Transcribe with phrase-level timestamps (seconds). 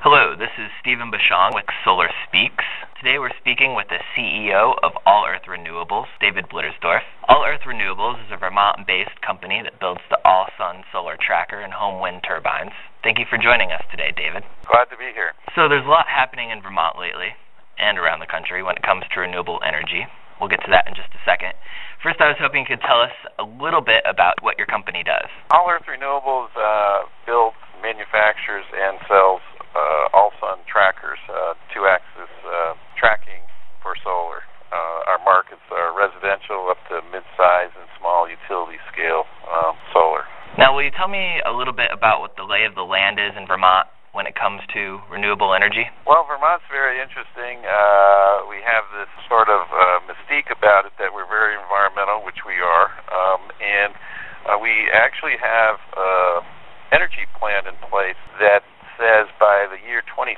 [0.00, 2.64] Hello, this is Stephen Bashong with Solar Speaks.
[2.96, 7.04] Today we're speaking with the CEO of All Earth Renewables, David Blittersdorf.
[7.28, 11.60] All Earth Renewables is a Vermont based company that builds the All Sun solar tracker
[11.60, 12.72] and home wind turbines.
[13.04, 14.40] Thank you for joining us today, David.
[14.64, 15.36] Glad to be here.
[15.52, 17.36] So, there's a lot happening in Vermont lately
[17.76, 20.08] and around the country when it comes to renewable energy.
[20.40, 21.52] We'll get to that in just a second.
[22.00, 25.04] First, I was hoping you could tell us a little bit about what your company
[25.04, 25.28] does.
[25.52, 29.44] All Earth Renewables uh, builds, manufactures, and sells
[29.74, 33.42] uh, all sun trackers, uh, two axis uh, tracking
[33.82, 34.42] for solar.
[34.70, 40.26] Uh, our markets are residential up to mid size and small utility scale um, solar.
[40.58, 43.16] Now, will you tell me a little bit about what the lay of the land
[43.16, 45.88] is in Vermont when it comes to renewable energy?
[46.04, 47.64] Well, Vermont's very interesting.
[47.64, 52.44] Uh, we have this sort of uh, mystique about it that we're very environmental, which
[52.44, 53.96] we are, um, and
[54.44, 56.44] uh, we actually have uh,
[56.92, 58.60] energy plan in place that
[59.00, 60.36] says by the year 2050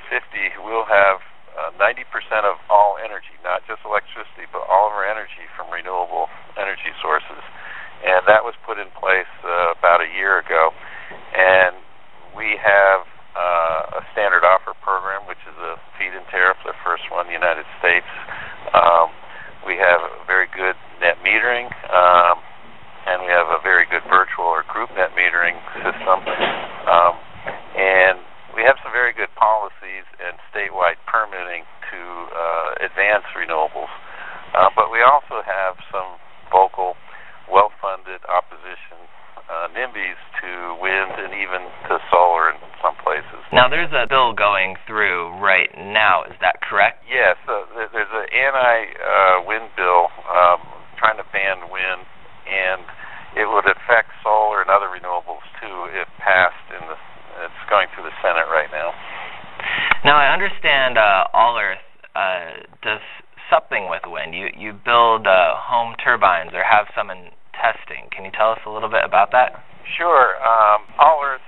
[0.63, 1.19] we'll have
[1.59, 2.07] uh, 90%
[2.47, 7.43] of all energy, not just electricity, but all of our energy from renewable energy sources.
[8.03, 10.75] And that was put in place uh, about a year ago.
[11.33, 11.75] And
[12.35, 17.25] we have uh, a standard offer program, which is a feed-in tariff, the first one
[17.25, 18.09] in the United States.
[18.73, 19.09] Um,
[19.65, 22.37] we have very good net metering, um,
[23.07, 26.19] and we have a very good virtual or group net metering system.
[26.85, 27.15] Um,
[27.73, 28.19] and
[28.53, 33.89] we have some very good policies and statewide permitting to uh, advance renewables.
[34.53, 36.21] Uh, but we also have some
[36.53, 36.93] vocal,
[37.49, 39.01] well-funded opposition
[39.49, 40.49] uh, NIMBYs to
[40.79, 43.42] wind and even to solar in some places.
[43.53, 46.25] Now, there's a bill going through right now.
[46.25, 47.05] Is that correct?
[47.05, 47.37] Yes.
[47.45, 50.57] Uh, there's an anti-wind uh, bill um,
[50.97, 52.01] trying to ban wind,
[52.49, 52.81] and
[53.37, 56.65] it would affect solar and other renewables too if passed.
[56.73, 56.97] In the
[57.45, 58.89] it's going through the Senate right now.
[60.01, 61.85] Now, I understand uh, All Earth
[62.17, 63.05] uh, does
[63.53, 64.33] something with wind.
[64.33, 68.09] You you build uh, home turbines or have some in testing.
[68.09, 69.61] Can you tell us a little bit about that?
[69.97, 70.41] Sure.
[70.41, 71.42] Um, All Earth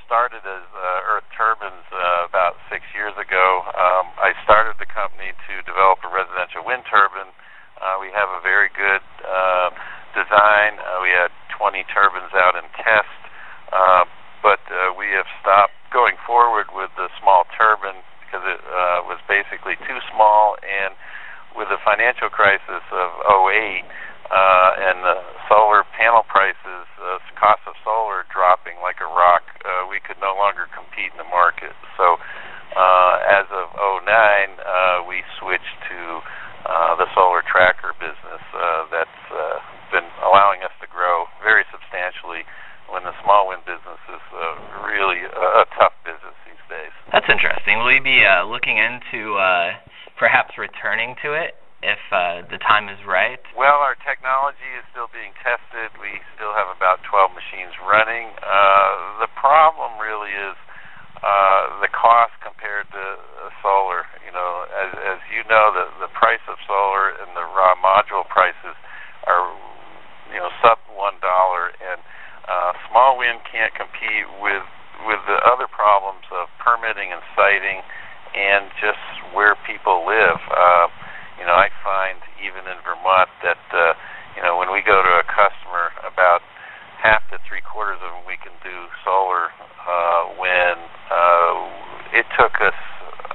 [1.66, 3.66] Earth uh, about six years ago.
[3.74, 7.34] Um, I started the company to develop a residential wind turbine.
[7.82, 9.70] Uh, we have a very good uh,
[10.14, 10.78] design.
[10.78, 13.20] Uh, we had 20 turbines out in test,
[13.74, 14.06] uh,
[14.46, 19.18] but uh, we have stopped going forward with the small turbine because it uh, was
[19.26, 20.56] basically too small.
[20.62, 20.94] And
[21.58, 23.84] with the financial crisis of 08,
[24.30, 25.18] uh, and the
[25.48, 30.34] solar panel prices, uh, cost of solar dropping like a rock, uh, we could no
[30.36, 31.74] longer compete in the market.
[31.98, 32.18] So
[32.76, 36.00] uh, as of 09, uh, we switched to
[36.66, 39.60] uh, the solar tracker business uh, that's uh,
[39.92, 42.44] been allowing us to grow very substantially
[42.90, 46.94] when the small wind business is uh, really a, tough business these days.
[47.12, 47.80] That's interesting.
[47.80, 49.74] Will you be uh, looking into uh,
[50.18, 53.38] perhaps returning to it if uh, the time is right?
[53.54, 55.94] Well, our technology is still being tested.
[56.02, 58.34] We still have about 12 machines running.
[58.42, 60.58] Uh, the problem really is
[61.22, 64.10] uh, the cost compared to uh, solar.
[64.26, 68.26] You know, as, as you know, the, the price of solar and the raw module
[68.34, 68.74] prices
[69.30, 69.54] are,
[70.34, 72.02] you know, sub one dollar, and
[72.50, 74.66] uh, small wind can't compete with
[75.06, 77.86] with the other problems of permitting and siting
[78.34, 79.04] and just
[79.38, 80.42] where people live.
[81.40, 83.94] You know, I find even in Vermont that uh,
[84.36, 86.42] you know when we go to a customer, about
[87.02, 89.52] half to three quarters of them we can do solar.
[89.86, 90.76] Uh, when
[91.14, 92.78] uh, it took us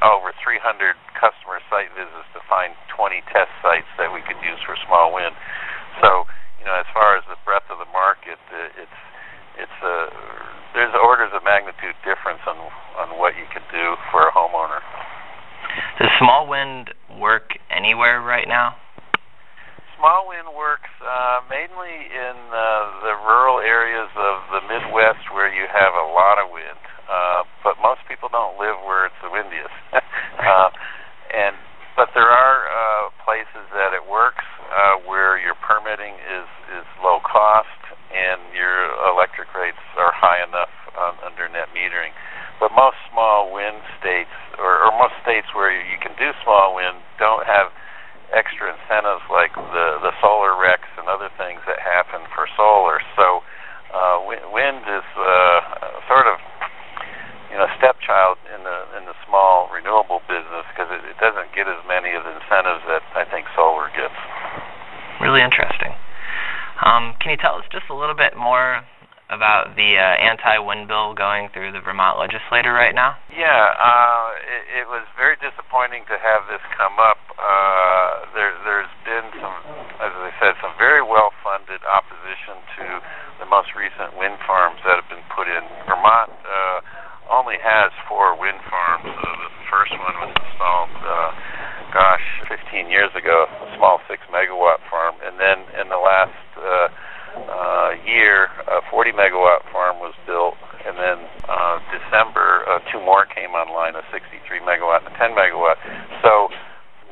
[0.03, 4.75] over 300 customer site visits to find 20 test sites that we could use for
[4.89, 5.37] small wind.
[6.01, 6.25] So,
[6.59, 9.01] you know, as far as the breadth of the market, uh, it's
[9.61, 12.57] it's a uh, there's orders of magnitude difference on
[12.97, 14.81] on what you can do for a homeowner.
[15.99, 16.95] Does small wind
[18.11, 18.75] anywhere right now?
[19.99, 22.59] Small wind works uh, mainly in uh,
[23.05, 27.77] the rural areas of the Midwest where you have a lot of wind, uh, but
[27.85, 29.77] most people don't live where it's the windiest.
[29.93, 30.71] uh,
[31.37, 31.55] and
[31.95, 36.49] but there are uh, places that it works uh, where your permitting is
[36.81, 37.69] is low cost
[38.09, 42.17] and your electric rates are high enough on, under net metering.
[42.57, 47.05] But most small wind states, or, or most states where you can do small wind,
[47.21, 47.69] don't have
[48.31, 53.03] extra incentives like the the solar recs and other things that happen for solar.
[53.19, 53.43] So
[53.91, 55.59] uh, wind is uh,
[56.07, 56.39] sort of
[57.51, 57.59] you
[58.11, 62.11] stepchild in the in the small renewable business because it, it doesn't get as many
[62.19, 64.15] of the incentives that I think solar gets.
[65.21, 65.95] Really interesting.
[66.83, 68.83] Um, can you tell us just a little bit more
[69.31, 73.15] about the uh, anti-wind bill going through the Vermont legislature right now?
[73.31, 73.47] Yeah,
[73.79, 77.21] uh, it, it was very disappointing to have this come up.
[77.39, 79.55] Uh, there, there's been some,
[80.03, 82.85] as I said, some very well-funded opposition to
[83.39, 85.63] the most recent wind farms that have been put in.
[85.87, 86.83] Vermont uh,
[87.31, 89.07] only has four wind farms.
[89.07, 91.31] Uh, the first one was installed, uh,
[91.95, 96.89] gosh, 15 years ago, a small six megawatt farm, and then in the last uh,
[97.39, 101.19] uh, year, a 40 megawatt farm was built and then
[101.49, 105.77] uh, December, uh, two more came online, a 63 megawatt and a 10 megawatt.
[106.25, 106.49] So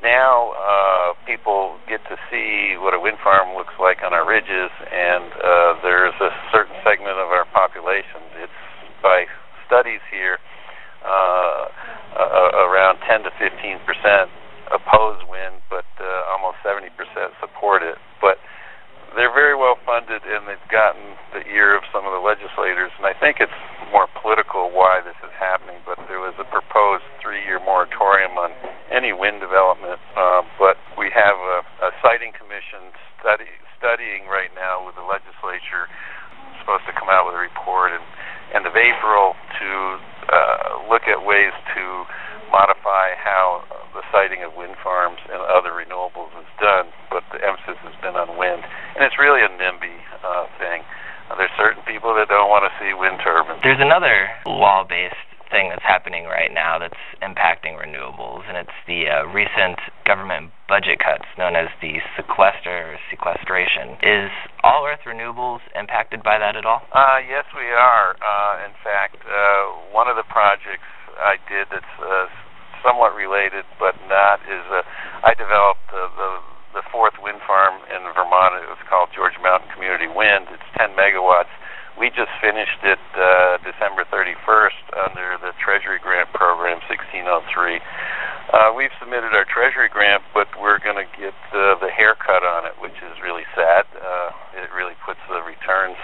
[0.03, 4.73] now uh, people get to see what a wind farm looks like on our ridges,
[4.89, 8.25] and uh, there's a certain segment of our population.
[8.41, 8.61] It's
[9.03, 9.27] by
[9.69, 10.41] studies here,
[11.05, 11.69] uh,
[12.17, 14.33] uh, around 10 to 15 percent
[14.73, 17.97] oppose wind, but uh, almost 70 percent support it.
[18.21, 18.41] But
[19.17, 22.93] they're very well funded, and they've gotten the ear of some of the legislators.
[22.99, 23.55] And I think it's
[23.93, 25.81] more political why this is happening.
[25.87, 28.53] But there was a proposed three-year moratorium on
[28.93, 30.01] any wind development.
[30.17, 33.49] Uh, but we have a, a siting commission study,
[33.79, 35.89] studying right now with the legislature,
[36.61, 38.03] supposed to come out with a report in
[38.53, 39.69] end of April to
[40.29, 42.05] uh, look at ways to
[42.51, 43.63] modify how
[43.95, 48.17] the siting of wind farms and other renewables is done, but the emphasis has been
[48.17, 48.65] on wind.
[48.97, 50.83] And it's really a NIMBY uh, thing.
[51.31, 53.59] Uh, there's certain people that don't want to see wind turbines.
[53.67, 55.19] There's another law based
[55.51, 61.01] thing that's happening right now that's impacting renewables, and it's the uh, recent government budget
[61.01, 63.99] cuts known as the sequester or sequestration.
[64.05, 64.31] Is
[64.63, 66.85] All Earth Renewables impacted by that at all?
[66.93, 68.15] Uh, yes, we are.
[68.23, 70.87] Uh, in fact, uh, one of the projects
[71.19, 72.29] I did that's uh,
[72.85, 74.87] somewhat related, but not is uh,
[75.25, 76.31] I developed uh, the
[76.77, 78.61] the fourth wind farm in Vermont.
[78.61, 80.53] It was called Georgia Mountain Community Wind.
[80.53, 81.51] It's 10 megawatts.
[81.99, 87.29] We just finished it uh, December 31st under the Treasury Grant Program 1603.
[87.29, 92.65] Uh, we've submitted our Treasury grant, but we're going to get uh, the haircut on
[92.65, 93.85] it, which is really sad.
[93.93, 94.33] Uh,
[94.65, 96.01] it really puts the returns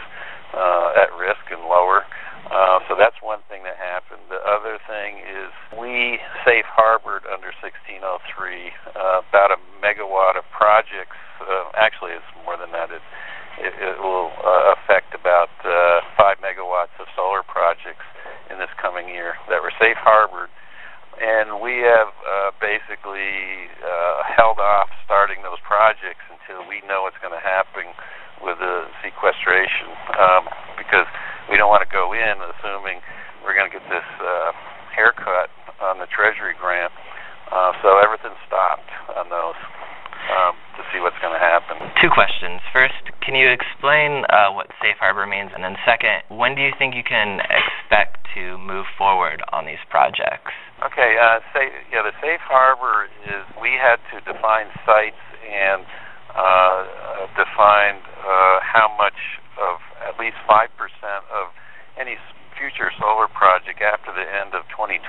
[0.52, 2.05] uh, at risk and lower.
[2.52, 4.20] Uh, so that's one thing that happened.
[4.29, 5.49] The other thing is
[5.81, 11.17] we safe harbored under 1603 uh, about a megawatt of projects.
[11.41, 12.93] Uh, actually, it's more than that.
[12.93, 13.00] It,
[13.58, 18.05] it, it will uh, affect about uh, five megawatts of solar projects
[18.50, 20.50] in this coming year that were safe harbored.
[21.14, 27.19] And we have uh, basically uh, held off starting those projects until we know what's
[27.23, 27.87] going to happen
[28.43, 31.06] with the sequestration um, because
[31.46, 33.05] we don't want to go in assuming
[33.44, 34.50] we're going to get this uh,
[34.97, 35.53] haircut
[35.85, 36.93] on the Treasury grant.
[37.53, 39.59] Uh, so everything's stopped on those
[40.32, 41.76] um, to see what's going to happen.
[42.00, 42.65] Two questions.
[42.73, 45.53] First, can you explain uh, what safe harbor means?
[45.53, 49.82] And then second, when do you think you can expect to move forward on these
[49.93, 50.53] projects?
[50.82, 55.85] Okay, uh, say, yeah, the safe harbor is we had to define sites and
[56.35, 59.17] uh, define uh, how much
[59.55, 60.74] of at least 5% of
[62.14, 62.22] any
[62.58, 65.02] future solar project after the end of 2012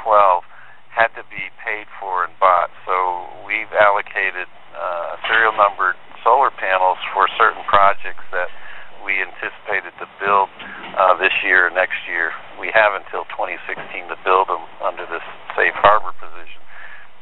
[0.90, 2.72] had to be paid for and bought.
[2.88, 8.50] So we've allocated uh, serial numbered solar panels for certain projects that
[9.06, 10.50] we anticipated to build
[10.98, 12.34] uh, this year or next year.
[12.58, 15.24] We have until 2016 to build them under this
[15.54, 16.64] safe harbor position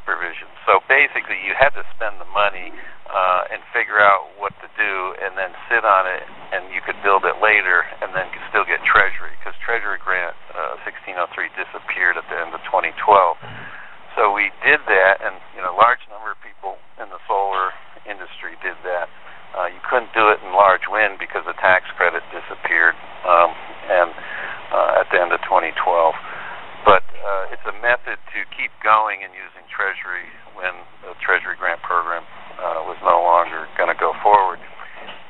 [0.08, 0.48] provision.
[0.64, 0.80] So
[1.14, 2.74] basically, you had to spend the money
[3.06, 6.98] uh, and figure out what to do, and then sit on it, and you could
[7.06, 12.26] build it later, and then still get Treasury because Treasury Grant uh, 1603 disappeared at
[12.26, 12.98] the end of 2012.
[14.18, 17.70] So we did that, and you know, a large number of people in the solar
[18.10, 19.06] industry did that.
[19.54, 23.54] Uh, you couldn't do it in large wind because the tax credit disappeared, um,
[23.86, 24.10] and
[24.74, 25.78] uh, at the end of 2012
[26.84, 30.26] but uh, it's a method to keep going and using Treasury
[30.58, 30.74] when
[31.06, 32.26] the Treasury grant program
[32.58, 34.58] uh, was no longer going to go forward.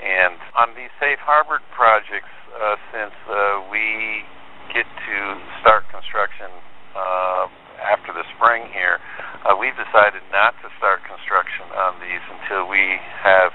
[0.00, 4.24] And on these safe harbor projects, uh, since uh, we
[4.72, 5.16] get to
[5.60, 6.48] start construction
[6.96, 7.52] uh,
[7.84, 8.96] after the spring here,
[9.44, 13.52] uh, we've decided not to start construction on these until we have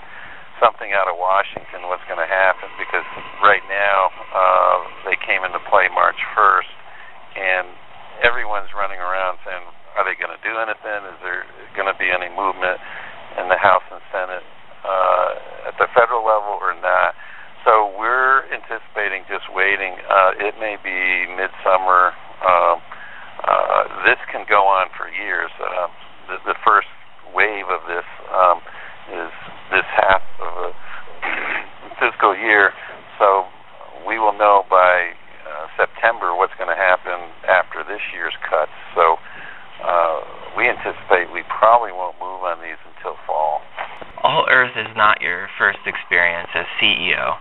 [0.61, 3.07] something out of Washington what's going to happen because
[3.41, 4.77] right now uh,
[5.09, 6.78] they came into play March 1st and
[8.39, 9.60] everyone's running around saying,
[10.00, 11.03] are they going to do anything?
[11.12, 11.43] Is there
[11.75, 12.79] going to be any movement
[13.36, 14.48] in the House and Senate
[14.88, 17.19] uh, at the federal level or not?
[17.67, 20.00] So we're anticipating just waiting.
[20.08, 22.15] Uh, it may be midsummer.
[22.39, 22.79] Um,
[23.43, 25.51] uh, this can go on for years.
[25.60, 25.91] Uh,
[26.31, 26.88] the, the first
[27.36, 28.63] wave of this um,
[29.12, 29.36] is
[29.67, 30.72] this half of a
[32.00, 32.72] fiscal year.
[33.19, 33.51] So
[34.08, 35.12] we will know by
[35.43, 38.72] uh, September what's going to happen after this year's cuts.
[38.96, 39.17] So
[39.84, 40.22] uh,
[40.70, 43.62] anticipate we probably won't move on these until fall.
[44.24, 47.36] All Earth is not your first experience as CEO.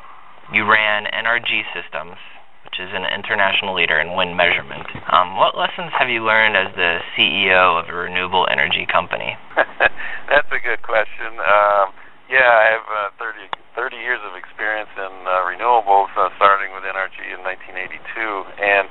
[0.50, 2.18] You ran NRG Systems,
[2.66, 4.90] which is an international leader in wind measurement.
[5.12, 9.38] Um, what lessons have you learned as the CEO of a renewable energy company?
[10.28, 11.38] That's a good question.
[11.38, 11.94] Um,
[12.28, 16.84] yeah, I have uh, 30, 30 years of experience in uh, renewables, uh, starting with
[16.84, 18.04] NRG in 1982.
[18.60, 18.84] And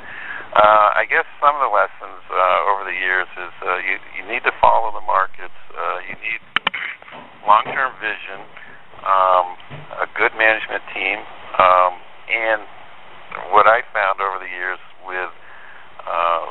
[0.57, 4.23] uh, I guess some of the lessons uh, over the years is uh, you, you
[4.25, 5.53] need to follow the markets.
[5.69, 6.41] Uh, you need
[7.47, 8.43] long-term vision,
[9.07, 9.55] um,
[10.03, 11.17] a good management team,
[11.57, 11.93] um,
[12.27, 12.61] and
[13.51, 15.31] what I found over the years with
[16.03, 16.45] uh,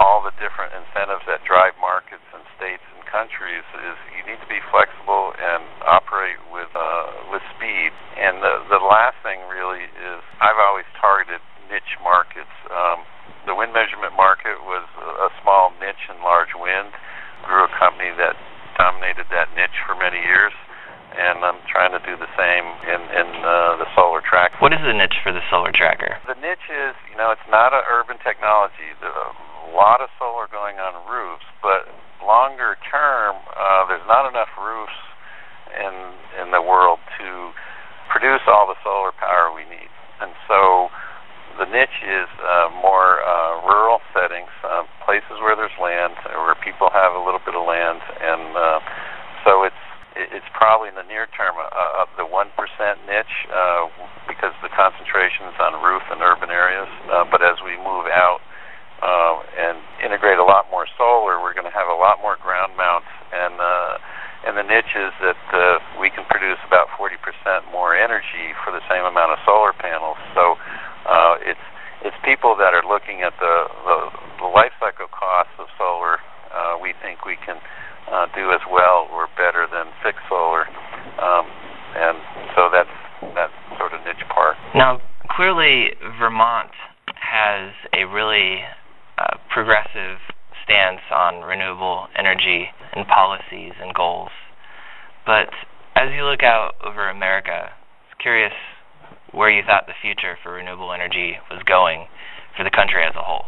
[0.00, 4.48] all the different incentives that drive markets and states and countries is you need to
[4.48, 7.92] be flexible and operate with uh, with speed.
[8.16, 12.52] And the the last thing really is I've always targeted niche markets.
[12.72, 13.04] Um,
[13.44, 16.92] the wind measurement market was a, a small niche in large wind.
[17.44, 18.38] Grew a company that
[18.80, 20.54] dominated that niche for many years
[21.12, 24.58] and I'm trying to do the same in in uh, the solar track.
[24.58, 26.18] What is the niche for the solar tracker?
[26.26, 28.90] The niche is, you know, it's not an urban technology.
[28.98, 29.30] There's a
[29.70, 31.86] lot of solar going on roofs, but
[32.18, 34.98] longer term, uh, there's not enough roofs
[35.78, 35.94] in
[36.42, 37.54] in the world to
[38.10, 40.90] produce all the solar power we need, and so
[41.58, 46.88] the niche is uh, more uh, rural settings, uh, places where there's land, where people
[46.88, 48.80] have a little bit of land, and uh,
[49.44, 49.84] so it's
[50.16, 52.46] it's probably in the near term uh, of the 1%
[53.10, 53.90] niche uh,
[54.30, 56.86] because the concentration is on roof in urban areas.
[57.10, 58.38] Uh, but as we move out
[59.02, 62.78] uh, and integrate a lot more solar, we're going to have a lot more ground
[62.78, 63.10] mounts.
[63.34, 63.98] And, uh,
[64.46, 67.18] and the niche is that uh, we can produce about 40%
[67.74, 70.18] more energy for the same amount of solar panels.
[70.38, 70.54] So
[71.10, 71.66] uh, it's,
[72.06, 73.98] it's people that are looking at the, the,
[74.46, 76.22] the life cycle costs of solar.
[76.54, 77.58] Uh, we think we can
[78.10, 80.66] uh, do as well or better than fixed solar,
[81.22, 81.46] um,
[81.94, 82.18] and
[82.56, 82.90] so that's
[83.34, 84.56] that sort of niche part.
[84.74, 86.70] Now, clearly, Vermont
[87.20, 88.60] has a really
[89.18, 90.18] uh, progressive
[90.64, 94.30] stance on renewable energy and policies and goals.
[95.26, 95.48] But
[95.96, 98.52] as you look out over America, I was curious
[99.32, 102.06] where you thought the future for renewable energy was going
[102.56, 103.46] for the country as a whole.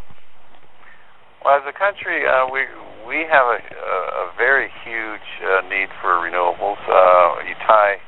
[1.43, 2.65] Well, as a country, uh, we
[3.05, 6.81] we have a, a very huge uh, need for renewables.
[6.89, 8.01] Uh, you tie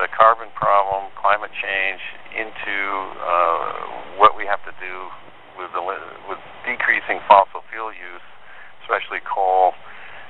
[0.00, 2.76] the carbon problem, climate change, into
[3.20, 4.94] uh, what we have to do
[5.60, 5.82] with the
[6.28, 8.26] with decreasing fossil fuel use,
[8.84, 9.76] especially coal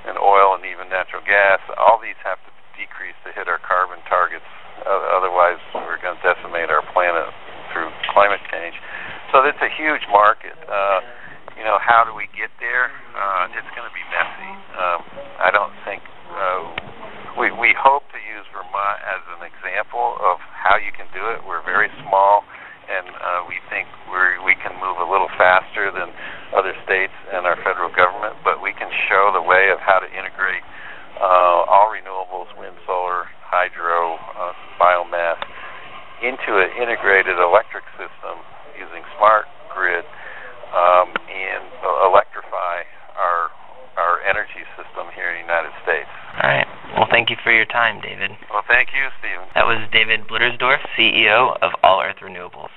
[0.03, 1.63] and oil and even natural gas.
[1.79, 4.47] All these have to decrease to hit our carbon targets.
[4.83, 7.29] otherwise, we're going to decimate our planet
[7.71, 8.75] through climate change.
[9.31, 10.57] So it's a huge market.
[10.67, 10.99] Uh,
[11.57, 12.89] you know, how do we get there?
[13.13, 14.51] Uh, it's going to be messy.
[14.75, 14.99] Um,
[15.39, 16.01] I don't think
[16.33, 16.82] uh,
[17.37, 21.41] we we hope to use Vermont as an example of how you can do it.
[21.41, 22.45] We're very small,
[22.85, 26.13] and uh, we think we we can move a little faster than
[26.53, 28.37] other states and our federal government.
[28.45, 30.61] But we can show the way of how to integrate
[31.17, 35.41] uh, all renewables, wind, solar, hydro, uh, biomass,
[36.21, 38.45] into an integrated electric system
[38.77, 40.05] using smart grid
[40.69, 41.65] um, and
[42.05, 42.85] electrify
[43.17, 43.49] our
[43.97, 46.12] our energy system here in the United States.
[46.93, 48.31] Well, thank you for your time, David.
[48.51, 49.47] Well, thank you, Stephen.
[49.55, 52.69] That was David Blittersdorf, CEO of All Earth Renewables.